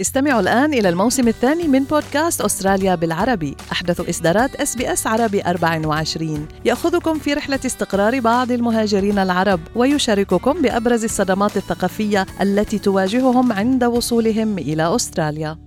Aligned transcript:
استمعوا 0.00 0.40
الآن 0.40 0.74
إلى 0.74 0.88
الموسم 0.88 1.28
الثاني 1.28 1.68
من 1.68 1.84
بودكاست 1.84 2.40
أستراليا 2.40 2.94
بالعربي. 2.94 3.56
أحدث 3.72 4.08
إصدارات 4.08 4.54
SBS 4.54 5.06
عربي 5.06 5.42
24 5.42 6.48
يأخذكم 6.64 7.18
في 7.18 7.34
رحلة 7.34 7.60
استقرار 7.66 8.20
بعض 8.20 8.50
المهاجرين 8.52 9.18
العرب 9.18 9.60
ويشارككم 9.76 10.62
بأبرز 10.62 11.04
الصدمات 11.04 11.56
الثقافية 11.56 12.26
التي 12.40 12.78
تواجههم 12.78 13.52
عند 13.52 13.84
وصولهم 13.84 14.58
إلى 14.58 14.94
أستراليا. 14.94 15.58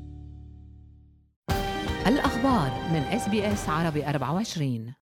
الأخبار 2.07 2.71
من 2.93 2.99
SBS 2.99 3.69
عربي 3.69 4.05
24 4.09 4.93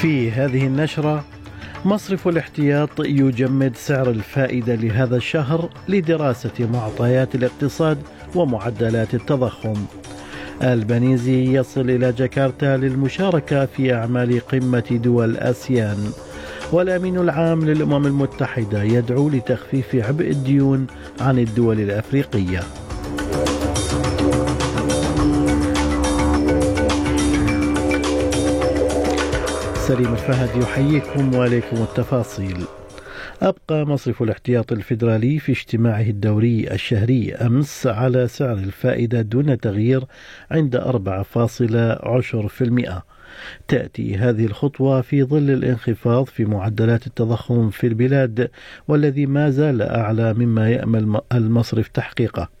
في 0.00 0.30
هذه 0.30 0.66
النشرة 0.66 1.24
مصرف 1.84 2.28
الاحتياط 2.28 3.00
يجمد 3.00 3.76
سعر 3.76 4.10
الفائدة 4.10 4.74
لهذا 4.74 5.16
الشهر 5.16 5.70
لدراسة 5.88 6.68
معطيات 6.72 7.34
الاقتصاد 7.34 7.98
ومعدلات 8.36 9.14
التضخم. 9.14 9.76
البنيزي 10.62 11.56
يصل 11.56 11.90
إلى 11.90 12.12
جاكرتا 12.12 12.76
للمشاركة 12.76 13.66
في 13.66 13.94
أعمال 13.94 14.40
قمة 14.40 15.00
دول 15.04 15.36
آسيان. 15.36 16.12
والأمين 16.72 17.18
العام 17.18 17.64
للأمم 17.64 18.06
المتحدة 18.06 18.82
يدعو 18.82 19.28
لتخفيف 19.28 19.94
عبء 19.94 20.30
الديون 20.30 20.86
عن 21.20 21.38
الدول 21.38 21.80
الأفريقية. 21.80 22.60
سليم 29.88 30.12
الفهد 30.12 30.62
يحييكم 30.62 31.34
وعليكم 31.34 31.76
التفاصيل 31.76 32.64
أبقى 33.40 33.86
مصرف 33.86 34.22
الاحتياط 34.22 34.72
الفيدرالي 34.72 35.38
في 35.38 35.52
اجتماعه 35.52 36.02
الدوري 36.02 36.70
الشهري 36.70 37.34
أمس 37.34 37.86
على 37.86 38.28
سعر 38.28 38.52
الفائدة 38.52 39.22
دون 39.22 39.58
تغيير 39.58 40.04
عند 40.50 40.76
4.10% 40.76 42.92
تأتي 43.68 44.16
هذه 44.16 44.44
الخطوة 44.44 45.00
في 45.00 45.24
ظل 45.24 45.50
الانخفاض 45.50 46.26
في 46.26 46.44
معدلات 46.44 47.06
التضخم 47.06 47.70
في 47.70 47.86
البلاد 47.86 48.50
والذي 48.88 49.26
ما 49.26 49.50
زال 49.50 49.82
أعلى 49.82 50.34
مما 50.34 50.70
يأمل 50.70 51.20
المصرف 51.32 51.88
تحقيقه. 51.88 52.59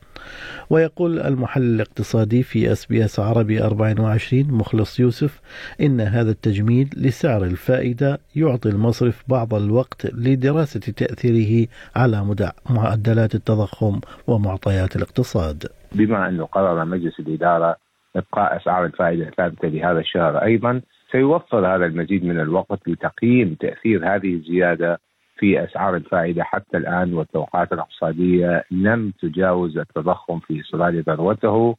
ويقول 0.70 1.18
المحلل 1.20 1.74
الاقتصادي 1.74 2.42
في 2.42 2.72
SBS 2.72 3.20
عربي 3.20 3.62
24 3.62 4.44
مخلص 4.50 5.00
يوسف 5.00 5.40
إن 5.80 6.00
هذا 6.00 6.30
التجميد 6.30 6.94
لسعر 6.96 7.44
الفائدة 7.44 8.18
يعطي 8.36 8.68
المصرف 8.68 9.24
بعض 9.28 9.54
الوقت 9.54 10.06
لدراسة 10.14 10.80
تأثيره 10.80 11.68
على 11.96 12.24
معدلات 12.70 13.34
التضخم 13.34 14.00
ومعطيات 14.26 14.96
الاقتصاد. 14.96 15.66
بما 15.92 16.28
أنه 16.28 16.44
قرر 16.44 16.84
مجلس 16.84 17.20
الإدارة 17.20 17.76
إبقاء 18.16 18.56
أسعار 18.56 18.84
الفائدة 18.84 19.30
ثابته 19.36 19.68
لهذا 19.68 19.98
الشهر 19.98 20.42
أيضا 20.42 20.80
سيوفر 21.12 21.76
هذا 21.76 21.86
المزيد 21.86 22.24
من 22.24 22.40
الوقت 22.40 22.88
لتقييم 22.88 23.56
تأثير 23.60 24.14
هذه 24.14 24.34
الزيادة 24.34 25.00
في 25.40 25.64
أسعار 25.64 25.96
الفائدة 25.96 26.44
حتى 26.44 26.76
الآن 26.76 27.14
والتوقعات 27.14 27.72
الاقتصادية 27.72 28.64
لم 28.70 29.12
تجاوز 29.22 29.78
التضخم 29.78 30.38
في 30.38 30.60
استراليا 30.60 31.02
ذروته 31.08 31.76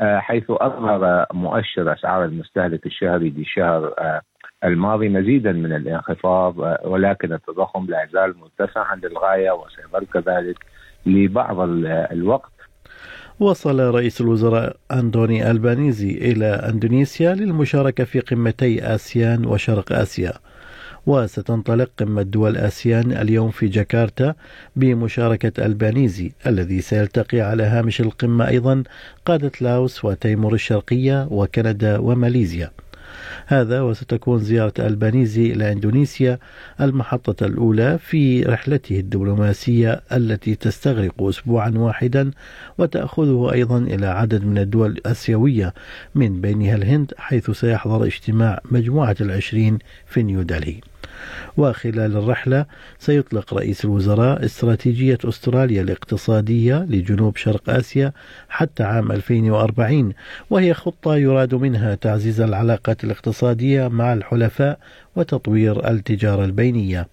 آه، 0.00 0.18
حيث 0.18 0.44
أظهر 0.48 1.26
مؤشر 1.32 1.92
أسعار 1.92 2.24
المستهلك 2.24 2.86
الشهري 2.86 3.30
للشهر 3.30 3.94
آه، 3.98 4.20
الماضي 4.64 5.08
مزيدا 5.08 5.52
من 5.52 5.72
الانخفاض 5.72 6.60
آه، 6.60 6.80
ولكن 6.84 7.32
التضخم 7.32 7.86
لا 7.86 8.02
يزال 8.02 8.34
مرتفعا 8.38 8.96
للغاية 8.96 9.50
وسيظل 9.50 10.06
كذلك 10.06 10.56
لبعض 11.06 11.56
الوقت. 12.12 12.52
وصل 13.40 13.80
رئيس 13.80 14.20
الوزراء 14.20 14.76
أندوني 14.92 15.50
ألبانيزي 15.50 16.10
إلى 16.10 16.46
أندونيسيا 16.46 17.34
للمشاركة 17.34 18.04
في 18.04 18.20
قمتي 18.20 18.94
آسيان 18.94 19.46
وشرق 19.46 19.92
آسيا. 19.92 20.32
وستنطلق 21.06 21.90
قمة 21.98 22.22
دول 22.22 22.56
آسيان 22.56 23.12
اليوم 23.12 23.50
في 23.50 23.66
جاكرتا 23.66 24.34
بمشاركة 24.76 25.66
البانيزي 25.66 26.32
الذي 26.46 26.80
سيلتقي 26.80 27.40
على 27.40 27.62
هامش 27.62 28.00
القمة 28.00 28.48
أيضا 28.48 28.82
قادة 29.26 29.52
لاوس 29.60 30.04
وتيمور 30.04 30.54
الشرقية 30.54 31.28
وكندا 31.30 31.98
وماليزيا. 31.98 32.70
هذا 33.46 33.80
وستكون 33.80 34.38
زيارة 34.38 34.72
ألبانيزي 34.78 35.52
إلى 35.52 35.72
إندونيسيا 35.72 36.38
المحطة 36.80 37.46
الأولى 37.46 37.98
في 37.98 38.42
رحلته 38.42 39.00
الدبلوماسية 39.00 40.02
التي 40.12 40.54
تستغرق 40.54 41.22
أسبوعا 41.22 41.70
واحدا 41.70 42.30
وتأخذه 42.78 43.52
أيضا 43.52 43.78
إلى 43.78 44.06
عدد 44.06 44.44
من 44.44 44.58
الدول 44.58 44.90
الآسيوية 44.90 45.74
من 46.14 46.40
بينها 46.40 46.76
الهند 46.76 47.12
حيث 47.18 47.50
سيحضر 47.50 48.04
اجتماع 48.04 48.60
مجموعة 48.70 49.16
العشرين 49.20 49.78
في 50.06 50.22
نيودلهي 50.22 50.80
وخلال 51.56 52.16
الرحلة 52.16 52.66
سيطلق 52.98 53.54
رئيس 53.54 53.84
الوزراء 53.84 54.44
استراتيجية 54.44 55.18
أستراليا 55.24 55.82
الاقتصادية 55.82 56.86
لجنوب 56.88 57.36
شرق 57.36 57.70
آسيا 57.70 58.12
حتى 58.48 58.82
عام 58.82 59.12
2040 59.12 60.12
وهي 60.50 60.74
خطة 60.74 61.16
يراد 61.16 61.54
منها 61.54 61.94
تعزيز 61.94 62.40
العلاقات 62.40 63.04
الاقتصادية 63.04 63.88
مع 63.88 64.12
الحلفاء 64.12 64.78
وتطوير 65.16 65.90
التجارة 65.90 66.44
البينية. 66.44 67.08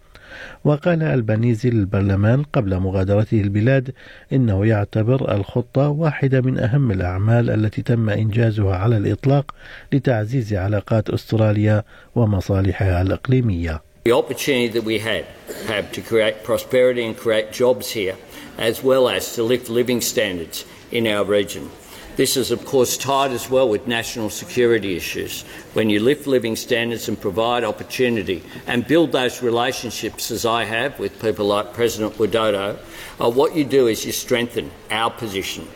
وقال 0.63 1.03
البنيزي 1.03 1.69
للبرلمان 1.69 2.43
قبل 2.43 2.79
مغادرته 2.79 3.41
البلاد 3.41 3.91
إنه 4.33 4.65
يعتبر 4.65 5.35
الخطة 5.35 5.89
واحدة 5.89 6.41
من 6.41 6.57
أهم 6.57 6.91
الأعمال 6.91 7.49
التي 7.49 7.81
تم 7.81 8.09
إنجازها 8.09 8.75
على 8.75 8.97
الإطلاق 8.97 9.55
لتعزيز 9.93 10.53
علاقات 10.53 11.09
أستراليا 11.09 11.83
ومصالحها 12.15 13.01
الإقليمية. 13.01 13.81
The 14.07 14.13
opportunity 14.13 14.69
that 14.69 14.85
we 14.85 14.99
had 14.99 15.25
have 15.67 15.91
to 15.91 16.01
create 16.01 16.43
prosperity 16.43 17.03
and 17.05 17.17
create 17.17 17.51
jobs 17.51 17.91
here, 17.91 18.15
as 18.57 18.81
well 18.81 19.09
as 19.09 19.35
to 19.35 19.43
lift 19.43 19.69
living 19.69 20.01
standards 20.01 20.65
in 20.91 21.05
our 21.07 21.25
region. 21.25 21.69
This 22.17 22.35
is, 22.35 22.49
of 22.49 22.65
course, 22.65 22.97
tied 22.97 23.29
as 23.29 23.47
well 23.47 23.69
with 23.69 23.85
national 23.85 24.31
security 24.31 24.97
issues. 24.97 25.43
When 25.73 25.87
you 25.87 25.99
lift 25.99 26.25
living 26.25 26.55
standards 26.55 27.07
and 27.07 27.21
provide 27.21 27.63
opportunity 27.63 28.41
and 28.65 28.87
build 28.87 29.11
those 29.11 29.43
relationships, 29.43 30.31
as 30.31 30.43
I 30.43 30.63
have 30.63 30.97
with 30.97 31.21
people 31.21 31.45
like 31.45 31.75
President 31.75 32.15
Widodo, 32.15 32.79
uh, 33.21 33.29
what 33.29 33.55
you 33.55 33.63
do 33.63 33.85
is 33.85 34.03
you 34.03 34.11
strengthen 34.11 34.71
our 34.89 35.11
position. 35.11 35.67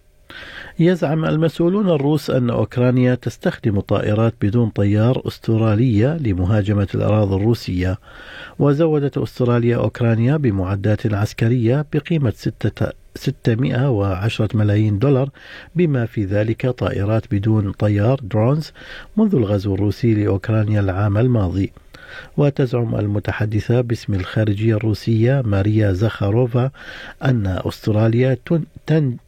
يزعم 0.82 1.26
المسؤولون 1.26 1.90
الروس 1.90 2.30
أن 2.30 2.50
أوكرانيا 2.50 3.16
تستخدم 3.16 3.80
طائرات 3.80 4.34
بدون 4.42 4.70
طيار 4.70 5.22
أسترالية 5.28 6.18
لمهاجمة 6.18 6.88
الأراضي 6.96 7.36
الروسية 7.36 8.00
وزودت 8.60 9.18
أستراليا 9.18 9.78
أوكرانيا 9.78 10.38
بمعدات 10.38 11.14
عسكرية 11.14 11.86
بقيمة 11.94 12.34
610 13.16 14.50
ملايين 14.54 15.00
دولار 15.00 15.30
بما 15.76 16.06
في 16.06 16.26
ذلك 16.26 16.70
طائرات 16.70 17.24
بدون 17.32 17.72
طيار 17.72 18.20
درونز 18.24 18.72
منذ 19.18 19.36
الغزو 19.36 19.76
الروسي 19.76 20.14
لأوكرانيا 20.14 20.80
العام 20.80 21.18
الماضي. 21.18 21.72
وتزعم 22.38 22.96
المتحدثة 22.96 23.82
باسم 23.82 24.14
الخارجية 24.14 24.76
الروسية 24.76 25.42
ماريا 25.46 25.94
زخاروفا 25.94 26.72
أن 27.24 27.60
أستراليا 27.66 28.38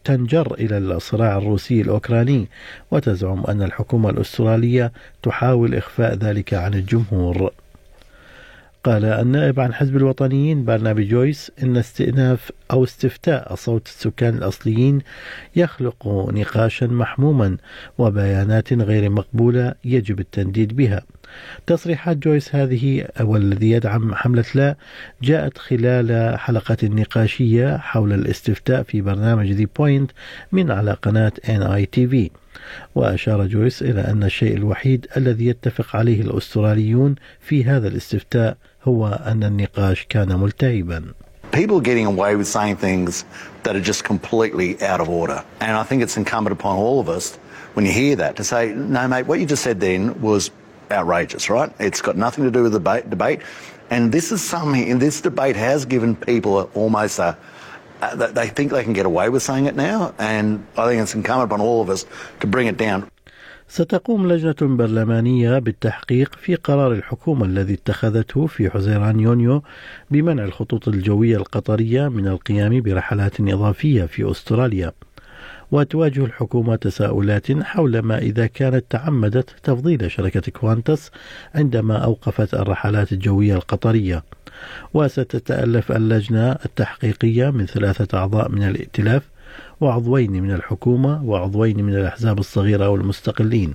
تنجر 0.04 0.54
إلى 0.54 0.78
الصراع 0.78 1.38
الروسي 1.38 1.82
الأوكراني 1.82 2.48
وتزعم 2.92 3.44
أن 3.44 3.62
الحكومة 3.62 4.10
الأسترالية 4.10 4.92
تحاول 5.24 5.76
إخفاء 5.76 6.16
ذلك 6.16 6.54
عن 6.54 6.74
الجمهور. 6.74 7.52
قال 8.84 9.06
النائب 9.06 9.60
عن 9.60 9.74
حزب 9.74 9.96
الوطنيين 9.98 10.66
برنابي 10.66 11.04
جويس 11.04 11.52
إن 11.64 11.78
استئناف 11.78 12.52
أو 12.72 12.84
استفتاء 12.84 13.56
صوت 13.56 13.88
السكان 13.88 14.34
الأصليين 14.38 15.00
يخلق 15.56 16.08
نقاشا 16.34 16.86
محموما 16.86 17.58
وبيانات 17.98 18.74
غير 18.74 19.10
مقبولة 19.10 19.74
يجب 19.86 20.20
التنديد 20.20 20.76
بها. 20.76 21.02
تصريحات 21.68 22.18
جويس 22.18 22.56
هذه 22.56 23.08
والذي 23.20 23.72
يدعم 23.72 24.16
حملة 24.16 24.46
لا 24.56 24.76
جاءت 25.22 25.58
خلال 25.58 26.40
حلقة 26.40 26.78
نقاشية 26.84 27.78
حول 27.78 28.14
الاستفتاء 28.14 28.84
في 28.84 29.02
برنامج 29.02 29.52
The 29.52 29.68
Point 29.78 30.12
من 30.52 30.72
على 30.72 30.92
قناة 30.92 31.32
ان 31.50 31.62
اي 31.62 31.86
تي 31.86 32.08
في 32.08 32.30
وأشار 32.96 33.48
جويس 33.48 33.82
إلى 33.82 34.02
أن 34.02 34.24
الشيء 34.24 34.58
الوحيد 34.58 35.08
الذي 35.18 35.46
يتفق 35.48 35.96
عليه 35.96 36.22
الأستراليون 36.22 37.16
في 37.40 37.66
هذا 37.66 37.88
الاستفتاء 37.88 38.58
هو 38.84 39.08
أن 39.08 39.44
النقاش 39.44 40.06
كان 40.10 40.40
ملتهبا 40.40 41.14
people 41.54 41.78
are 41.78 41.82
getting 41.82 42.08
away 42.08 42.36
with 42.36 42.48
saying 42.48 42.76
things 42.78 43.26
that 43.62 43.76
are 43.76 43.86
just 43.92 44.04
completely 44.04 44.82
out 44.82 45.00
of 45.00 45.08
order. 45.08 45.46
And 45.60 45.78
I 45.78 45.84
think 45.84 46.02
it's 46.02 46.18
incumbent 46.18 46.52
upon 46.60 46.78
all 46.78 47.00
of 47.00 47.08
us 47.08 47.36
when 47.76 47.86
you 47.86 47.92
hear 47.92 48.16
that 48.16 48.36
to 48.38 48.44
say, 48.44 48.74
no, 48.74 49.08
mate, 49.08 49.28
what 49.28 49.40
you 49.40 49.46
just 49.46 49.64
said 49.64 49.80
then 49.80 50.20
was 50.20 50.50
outrageous, 50.92 51.50
right? 51.50 51.72
It's 51.80 52.02
got 52.02 52.16
nothing 52.18 52.44
to 52.44 52.52
do 52.52 52.64
with 52.64 52.74
the 52.74 53.04
debate. 53.10 53.40
And 53.90 54.12
this 54.12 54.32
is 54.32 54.42
something, 54.42 55.00
this 55.00 55.22
debate 55.22 55.56
has 55.56 55.86
given 55.86 56.16
people 56.16 56.70
almost 56.74 57.20
a, 57.20 57.38
uh, 58.02 58.16
they 58.16 58.48
think 58.48 58.72
they 58.72 58.84
can 58.84 58.94
get 58.94 59.06
away 59.06 59.30
with 59.30 59.44
saying 59.44 59.66
it 59.66 59.76
now, 59.76 60.14
and 60.18 60.66
I 60.78 60.88
think 60.88 61.02
it's 61.02 61.16
incumbent 61.16 61.52
upon 61.52 61.62
all 61.62 61.82
of 61.82 61.90
us 61.90 62.06
to 62.42 62.48
bring 62.48 62.68
it 62.68 62.78
down. 62.78 63.10
ستقوم 63.68 64.28
لجنة 64.28 64.56
برلمانية 64.62 65.60
بالتحقيق 65.60 66.36
في 66.36 66.56
قرار 66.56 66.92
الحكومة 66.92 67.46
الذي 67.46 67.74
اتخذته 67.74 68.48
في 68.48 68.70
حزيران 68.70 69.20
يونيو 69.20 69.64
بمنع 70.12 70.44
الخطوط 70.44 70.88
الجوية 70.88 71.38
القطرية 71.38 72.08
من 72.08 72.28
القيام 72.28 72.82
برحلات 72.82 73.40
إضافية 73.40 74.06
في 74.06 74.32
أستراليا. 74.32 74.92
وتواجه 75.74 76.26
الحكومة 76.26 76.76
تساؤلات 76.76 77.52
حول 77.52 78.00
ما 78.00 78.18
إذا 78.18 78.48
كانت 78.48 78.86
تعمدت 78.90 79.50
تفضيل 79.64 80.12
شركة 80.12 80.52
كوانتس 80.52 81.12
عندما 81.56 81.98
أوقفت 81.98 82.54
الرحلات 82.54 83.12
الجوية 83.12 83.56
القطرية. 83.56 84.24
وستتألف 84.94 85.92
اللجنة 85.92 86.52
التحقيقية 86.52 87.50
من 87.50 87.66
ثلاثة 87.66 88.18
أعضاء 88.18 88.50
من 88.50 88.64
الائتلاف 88.64 89.24
وعضوين 89.82 90.32
من 90.32 90.52
الحكومة 90.52 91.24
وعضوين 91.24 91.84
من 91.84 91.96
الأحزاب 91.96 92.40
الصغيرة 92.40 92.90
والمستقلين. 92.90 93.74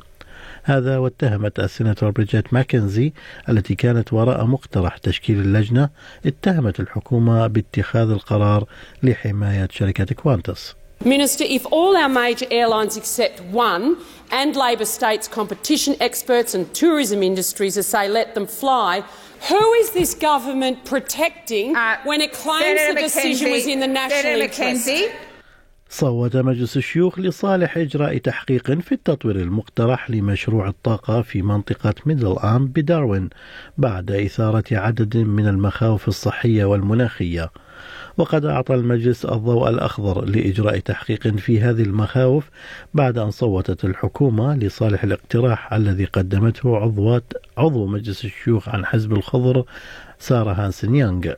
هذا 0.63 0.99
واتهمت 0.99 1.61
السيناتور 1.61 2.11
بريجيت 2.11 2.55
ماكنزي 2.55 3.13
التي 3.49 3.75
كانت 3.75 4.13
وراء 4.13 4.45
مقترح 4.45 4.97
تشكيل 4.97 5.41
اللجنة 5.41 5.89
اتهمت 6.27 6.81
الحكومة 6.81 7.47
باتخاذ 7.47 8.11
القرار 8.11 8.65
لحماية 9.03 9.69
شركة 9.71 10.15
Qantas. 10.15 10.78
Minister, 11.05 11.45
if 11.45 11.65
all 11.71 11.97
our 11.97 12.09
major 12.09 12.47
airlines 12.51 12.97
except 12.97 13.41
one 13.43 13.99
and 14.33 14.57
Labor 14.57 14.85
states 14.85 15.29
competition 15.29 15.95
experts 16.01 16.55
and 16.55 16.73
tourism 16.75 17.23
industries 17.23 17.79
are 17.79 17.83
say 17.85 18.09
let 18.09 18.35
them 18.35 18.47
fly, 18.47 19.05
who 19.49 19.73
is 19.75 19.91
this 19.91 20.15
government 20.15 20.85
protecting 20.85 21.77
uh, 21.77 21.99
when 22.05 22.21
it 22.21 22.33
claims 22.33 22.81
Senator 22.81 22.95
the 22.95 23.01
decision 23.01 23.53
was 23.53 23.67
in 23.67 23.79
the 23.79 23.87
national 23.87 24.23
Senator 24.23 24.45
interest? 24.45 24.89
McKenzie. 24.89 25.29
صوت 25.91 26.37
مجلس 26.37 26.77
الشيوخ 26.77 27.19
لصالح 27.19 27.77
إجراء 27.77 28.19
تحقيق 28.19 28.71
في 28.81 28.93
التطوير 28.93 29.37
المقترح 29.37 30.11
لمشروع 30.11 30.69
الطاقة 30.69 31.23
في 31.23 31.43
منطقة 31.43 31.95
ميدل 32.07 32.39
آم 32.39 32.67
بداروين 32.67 33.31
بعد 33.79 34.11
إثارة 34.11 34.65
عدد 34.73 35.17
من 35.17 35.49
المخاوف 35.49 36.09
الصحية 36.09 36.65
والمناخية 36.65 37.51
وقد 38.19 38.45
أعطى 38.45 38.75
المجلس 38.75 39.25
الضوء 39.25 39.69
الأخضر 39.69 40.25
لإجراء 40.25 40.79
تحقيق 40.79 41.29
في 41.29 41.61
هذه 41.61 41.83
المخاوف 41.83 42.51
بعد 42.95 43.19
أن 43.19 43.31
صوتت 43.31 43.85
الحكومة 43.85 44.57
لصالح 44.57 45.05
الاقتراح 45.05 45.73
الذي 45.73 46.05
قدمته 46.05 46.77
عضوات 46.77 47.33
عضو 47.59 47.87
مجلس 47.87 48.25
الشيوخ 48.25 48.69
عن 48.69 48.87
حزب 48.87 49.13
الخضر 49.13 49.65
سارة 50.19 50.53
هانسن 50.53 50.95
يونغ. 50.95 51.33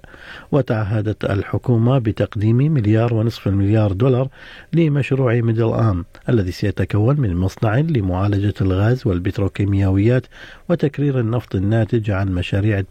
وتعهدت 0.53 1.25
الحكومة 1.25 1.99
بتقديم 1.99 2.57
مليار 2.57 3.15
ونصف 3.15 3.49
المليار 3.49 3.93
دولار 3.93 4.29
لمشروع 4.73 5.35
Middle 5.41 5.73
Arm 5.73 6.05
الذي 6.29 6.53
سيتكون 6.53 7.21
من 7.21 7.37
مصنع 7.37 7.79
لمعالجة 7.79 8.55
الغاز 8.61 9.07
والبتروكيماويات 9.07 10.27
وتكرير 10.69 11.21
النفط 11.21 11.55
الناتج 11.55 12.11
عن 12.11 12.29
مشاريع 12.29 12.83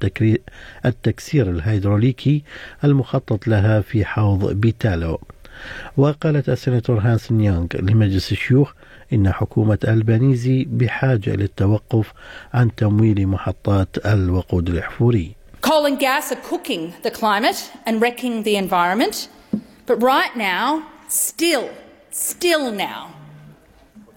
التكسير 0.85 1.49
الهيدروليكي 1.49 2.43
المخطط 2.83 3.47
لها 3.47 3.81
في 3.81 4.05
حوض 4.05 4.53
بيتالو. 4.53 5.19
وقالت 5.97 6.49
السيناتور 6.49 6.99
هانسن 6.99 7.41
يونغ 7.41 7.67
لمجلس 7.73 8.31
الشيوخ 8.31 8.73
إن 9.13 9.31
حكومة 9.31 9.77
البانيزي 9.87 10.65
بحاجة 10.69 11.35
للتوقف 11.35 12.13
عن 12.53 12.75
تمويل 12.75 13.27
محطات 13.27 14.05
الوقود 14.05 14.69
الأحفوري. 14.69 15.38
Coal 15.61 15.85
and 15.85 15.99
gas 15.99 16.31
are 16.31 16.37
cooking 16.37 16.93
the 17.03 17.11
climate 17.11 17.71
and 17.85 18.01
wrecking 18.01 18.43
the 18.43 18.55
environment. 18.55 19.27
But 19.85 19.97
right 19.97 20.35
now, 20.37 20.87
still, 21.09 21.69
still 22.11 22.71
now, 22.71 23.13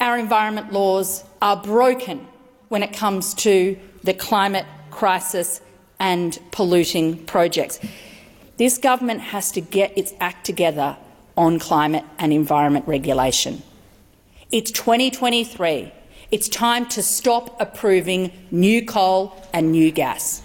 our 0.00 0.18
environment 0.18 0.72
laws 0.72 1.24
are 1.40 1.56
broken 1.56 2.26
when 2.68 2.82
it 2.82 2.92
comes 2.92 3.34
to 3.34 3.76
the 4.04 4.14
climate 4.14 4.66
crisis 4.90 5.60
and 5.98 6.38
polluting 6.52 7.24
projects. 7.26 7.80
This 8.56 8.78
government 8.78 9.20
has 9.20 9.50
to 9.52 9.60
get 9.60 9.96
its 9.96 10.12
act 10.20 10.46
together 10.46 10.96
on 11.36 11.58
climate 11.58 12.04
and 12.18 12.32
environment 12.32 12.86
regulation. 12.86 13.62
It's 14.50 14.70
2023. 14.70 15.92
It's 16.30 16.48
time 16.48 16.86
to 16.90 17.02
stop 17.02 17.60
approving 17.60 18.32
new 18.50 18.84
coal 18.84 19.34
and 19.52 19.72
new 19.72 19.90
gas. 19.90 20.42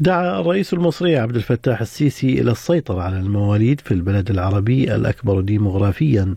دعا 0.00 0.40
الرئيس 0.40 0.72
المصري 0.72 1.16
عبد 1.16 1.36
الفتاح 1.36 1.80
السيسي 1.80 2.40
إلى 2.40 2.50
السيطرة 2.50 3.02
على 3.02 3.18
المواليد 3.18 3.80
في 3.80 3.94
البلد 3.94 4.30
العربي 4.30 4.94
الأكبر 4.94 5.40
ديمغرافيا 5.40 6.34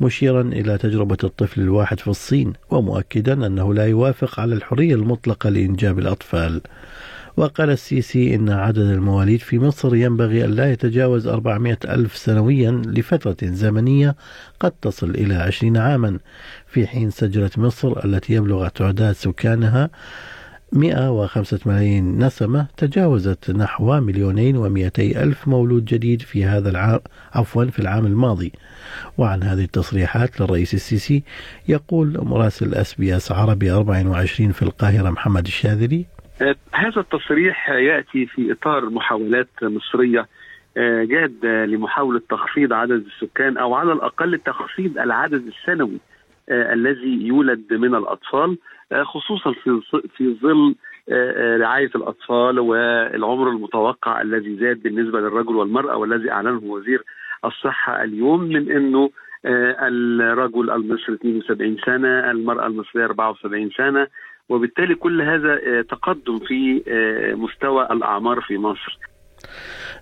مشيرا 0.00 0.42
إلى 0.42 0.78
تجربة 0.78 1.16
الطفل 1.24 1.60
الواحد 1.60 2.00
في 2.00 2.08
الصين 2.08 2.52
ومؤكدا 2.70 3.46
أنه 3.46 3.74
لا 3.74 3.86
يوافق 3.86 4.40
على 4.40 4.54
الحرية 4.54 4.94
المطلقة 4.94 5.50
لإنجاب 5.50 5.98
الأطفال. 5.98 6.60
وقال 7.36 7.70
السيسي 7.70 8.34
إن 8.34 8.48
عدد 8.50 8.78
المواليد 8.78 9.40
في 9.40 9.58
مصر 9.58 9.96
ينبغي 9.96 10.44
أن 10.44 10.50
لا 10.50 10.72
يتجاوز 10.72 11.26
400 11.26 11.78
ألف 11.84 12.16
سنويا 12.16 12.82
لفترة 12.86 13.36
زمنية 13.42 14.16
قد 14.60 14.70
تصل 14.70 15.10
إلى 15.10 15.34
20 15.34 15.76
عاما 15.76 16.18
في 16.66 16.86
حين 16.86 17.10
سجلت 17.10 17.58
مصر 17.58 18.04
التي 18.04 18.32
يبلغ 18.32 18.68
تعداد 18.68 19.14
سكانها 19.14 19.90
105 20.72 21.60
ملايين 21.66 22.18
نسمة 22.18 22.66
تجاوزت 22.76 23.50
نحو 23.50 24.00
مليونين 24.00 24.56
ومئتي 24.56 25.22
ألف 25.22 25.48
مولود 25.48 25.84
جديد 25.84 26.22
في 26.22 26.44
هذا 26.44 26.70
العام 26.70 27.00
عفوا 27.34 27.64
في 27.64 27.78
العام 27.78 28.06
الماضي. 28.06 28.52
وعن 29.18 29.42
هذه 29.42 29.64
التصريحات 29.64 30.40
للرئيس 30.40 30.74
السيسي 30.74 31.22
يقول 31.68 32.18
مراسل 32.22 32.74
أس 32.74 32.94
بي 32.94 33.16
أس 33.16 33.32
عربي 33.32 33.70
24 33.72 34.52
في 34.52 34.62
القاهرة 34.62 35.10
محمد 35.10 35.46
الشاذلي 35.46 36.06
هذا 36.72 37.00
التصريح 37.00 37.70
يأتي 37.70 38.26
في 38.26 38.52
إطار 38.52 38.90
محاولات 38.90 39.48
مصرية 39.62 40.26
آه، 40.76 41.04
جاد 41.04 41.46
لمحاولة 41.46 42.20
تخفيض 42.30 42.72
عدد 42.72 43.04
السكان 43.06 43.56
أو 43.56 43.74
على 43.74 43.92
الأقل 43.92 44.38
تخفيض 44.38 44.98
العدد 44.98 45.46
السنوي 45.46 45.98
آه، 46.48 46.72
الذي 46.72 47.26
يولد 47.26 47.72
من 47.72 47.94
الأطفال. 47.94 48.58
خصوصا 48.92 49.52
في 49.52 49.80
في 50.16 50.34
ظل 50.42 50.74
آه، 51.08 51.54
آه، 51.54 51.56
رعاية 51.56 51.90
الأطفال 51.94 52.58
والعمر 52.58 53.50
المتوقع 53.50 54.22
الذي 54.22 54.56
زاد 54.56 54.82
بالنسبة 54.82 55.20
للرجل 55.20 55.56
والمرأة 55.56 55.96
والذي 55.96 56.30
أعلنه 56.30 56.60
وزير 56.64 57.02
الصحة 57.44 58.04
اليوم 58.04 58.40
من 58.40 58.70
إنه 58.70 59.10
الرجل 59.44 60.70
المصري 60.70 61.14
72 61.14 61.76
سنة، 61.86 62.30
المرأة 62.30 62.66
المصرية 62.66 63.04
74 63.04 63.70
سنة، 63.70 64.06
وبالتالي 64.48 64.94
كل 64.94 65.22
هذا 65.22 65.82
تقدم 65.82 66.38
في 66.38 66.82
مستوى 67.38 67.88
الأعمار 67.90 68.40
في 68.40 68.58
مصر. 68.58 68.98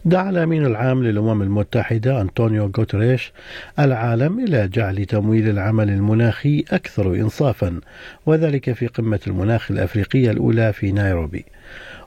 دعا 0.04 0.30
الأمين 0.30 0.66
العام 0.66 1.04
للأمم 1.04 1.42
المتحدة 1.42 2.20
أنطونيو 2.20 2.72
غوتريش 2.78 3.32
العالم 3.78 4.44
إلى 4.44 4.68
جعل 4.68 5.04
تمويل 5.04 5.48
العمل 5.48 5.88
المناخي 5.88 6.64
أكثر 6.70 7.14
إنصافا 7.14 7.80
وذلك 8.26 8.72
في 8.72 8.86
قمة 8.86 9.20
المناخ 9.26 9.70
الأفريقية 9.70 10.30
الأولى 10.30 10.72
في 10.72 10.92
نيروبي. 10.92 11.44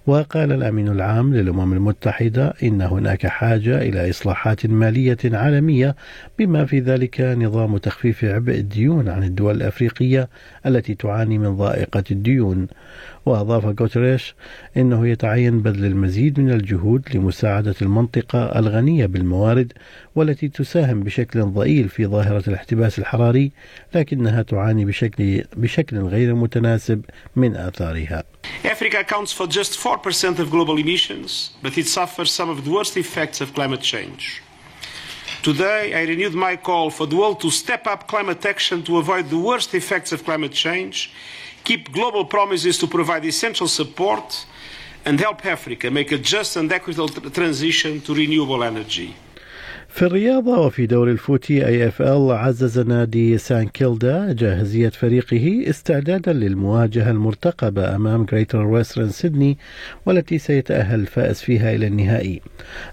وقال 0.07 0.51
الأمين 0.51 0.87
العام 0.87 1.33
للأمم 1.33 1.73
المتحدة 1.73 2.53
إن 2.63 2.81
هناك 2.81 3.27
حاجة 3.27 3.81
إلى 3.81 4.09
إصلاحات 4.09 4.65
مالية 4.65 5.17
عالمية 5.25 5.95
بما 6.39 6.65
في 6.65 6.79
ذلك 6.79 7.21
نظام 7.21 7.77
تخفيف 7.77 8.25
عبء 8.25 8.55
الديون 8.55 9.09
عن 9.09 9.23
الدول 9.23 9.55
الأفريقية 9.55 10.29
التي 10.65 10.95
تعاني 10.95 11.37
من 11.37 11.55
ضائقة 11.55 12.03
الديون 12.11 12.67
وأضاف 13.25 13.65
غوتريش 13.65 14.35
إنه 14.77 15.07
يتعين 15.07 15.61
بذل 15.61 15.85
المزيد 15.85 16.39
من 16.39 16.51
الجهود 16.51 17.03
لمساعدة 17.15 17.75
المنطقة 17.81 18.59
الغنية 18.59 19.05
بالموارد 19.05 19.73
والتي 20.15 20.47
تساهم 20.47 21.03
بشكل 21.03 21.41
ضئيل 21.41 21.89
في 21.89 22.05
ظاهرة 22.05 22.43
الاحتباس 22.47 22.99
الحراري 22.99 23.51
لكنها 23.95 24.41
تعاني 24.41 24.85
بشكل 24.85 25.43
بشكل 25.57 25.97
غير 25.97 26.35
متناسب 26.35 27.01
من 27.35 27.55
آثارها. 27.55 28.23
Africa 28.63 28.99
accounts 28.99 29.31
for 29.31 29.47
just 29.47 29.79
4% 29.79 30.39
of 30.39 30.51
global 30.51 30.77
emissions, 30.77 31.51
but 31.61 31.77
it 31.77 31.87
suffers 31.87 32.31
some 32.31 32.49
of 32.49 32.65
the 32.65 32.71
worst 32.71 32.97
effects 32.97 33.41
of 33.41 33.53
climate 33.53 33.81
change. 33.81 34.41
Today, 35.43 35.93
I 35.93 36.03
renewed 36.03 36.33
my 36.33 36.57
call 36.57 36.89
for 36.89 37.05
the 37.07 37.15
world 37.15 37.39
to 37.41 37.51
step 37.51 37.87
up 37.87 38.07
climate 38.07 38.45
action 38.45 38.83
to 38.83 38.97
avoid 38.97 39.29
the 39.29 39.37
worst 39.37 39.73
effects 39.73 40.11
of 40.11 40.23
climate 40.23 40.51
change 40.51 41.11
keep 41.67 41.91
global 41.91 42.23
promises 42.23 42.77
to 42.77 42.87
provide 42.87 43.25
essential 43.25 43.67
support 43.67 44.45
and 45.03 45.19
help 45.19 45.45
Africa 45.45 45.91
make 45.91 46.13
a 46.13 46.17
just 46.17 46.55
and 46.55 46.71
equitable 46.71 47.09
transition 47.09 47.99
to 48.01 48.15
renewable 48.15 48.63
energy. 48.63 49.13
في 49.97 50.05
الرياضة 50.05 50.59
وفي 50.59 50.85
دوري 50.85 51.11
ال 51.11 51.20
footy 51.20 51.65
AFL 51.67 52.31
عزز 52.31 52.79
نادي 52.79 53.37
سان 53.37 53.67
كيلدا 53.67 54.33
جاهزية 54.33 54.89
فريقه 54.89 55.69
استعدادا 55.69 56.33
للمواجهة 56.33 57.11
المرتقبة 57.11 57.95
أمام 57.95 58.25
Greater 58.25 58.65
Western 58.65 59.09
Sydney 59.09 59.57
والتي 60.05 60.37
سيتأهل 60.37 60.99
الفائز 60.99 61.41
فيها 61.41 61.75
إلى 61.75 61.87
النهائي. 61.87 62.41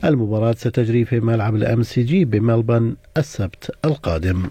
المباراة 0.05 0.53
ستجري 0.53 1.05
في 1.05 1.21
ملعب 1.21 1.55
ال 1.55 1.83
MCG 1.83 2.25
بملبن 2.25 2.97
السبت 3.17 3.71
القادم. 3.85 4.43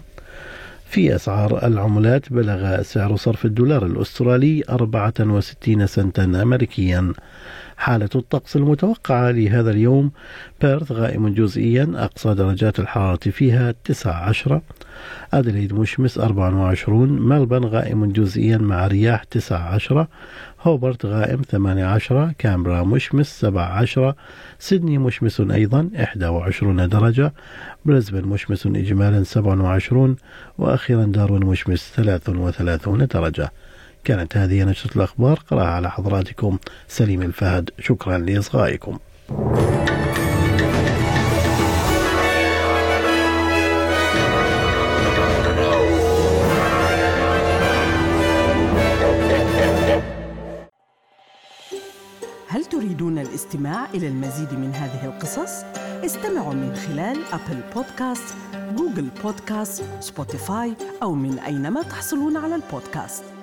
في 0.86 1.14
أسعار 1.14 1.66
العملات 1.66 2.32
بلغ 2.32 2.82
سعر 2.82 3.16
صرف 3.16 3.44
الدولار 3.44 3.86
الأسترالي 3.86 4.62
64 4.70 5.86
سنتا 5.86 6.24
أمريكيا 6.24 7.12
حالة 7.76 8.08
الطقس 8.14 8.56
المتوقعة 8.56 9.30
لهذا 9.30 9.70
اليوم. 9.70 10.10
بيرث 10.60 10.92
غائم 10.92 11.28
جزئيا 11.28 11.92
أقصى 11.94 12.34
درجات 12.34 12.78
الحرارة 12.78 13.30
فيها 13.30 13.74
19 13.84 14.60
أدليد 15.34 15.72
مشمس 15.72 16.18
24 16.18 17.22
ملبن 17.22 17.64
غائم 17.64 18.12
جزئيا 18.12 18.58
مع 18.58 18.86
رياح 18.86 19.24
19 19.24 20.06
هوبرت 20.60 21.06
غائم 21.06 21.42
18 21.42 22.32
كامبرا 22.38 22.82
مشمس 22.82 23.40
17 23.40 24.14
سيدني 24.58 24.98
مشمس 24.98 25.40
أيضا 25.40 25.90
21 26.22 26.88
درجة. 26.88 27.32
بريسبن 27.84 28.28
مشمس 28.28 28.66
إجمالا 28.66 29.22
27 29.22 30.16
وأخيرا 30.58 31.04
داروين 31.04 31.46
مشمس 31.46 31.92
33 31.96 33.06
درجة. 33.06 33.52
كانت 34.04 34.36
هذه 34.36 34.64
نشرة 34.64 34.96
الأخبار. 34.96 35.38
قرأها 35.50 35.66
على 35.66 35.90
حضراتكم 35.90 36.58
سليم 36.88 37.22
الفهد. 37.22 37.70
شكرا 37.78 38.18
لإصغائكم. 38.18 38.98
هل 52.48 52.64
تريدون 52.64 53.18
الاستماع 53.18 53.86
إلى 53.94 54.08
المزيد 54.08 54.52
من 54.52 54.74
هذه 54.74 55.04
القصص؟ 55.04 55.64
استمعوا 56.04 56.54
من 56.54 56.74
خلال 56.74 57.16
Apple 57.32 57.60
Podcast، 57.74 58.34
Google 58.76 59.08
Podcast، 59.24 59.84
Spotify 60.00 60.74
أو 61.02 61.14
من 61.14 61.38
أينما 61.38 61.82
تحصلون 61.82 62.36
على 62.36 62.54
البودكاست. 62.54 63.33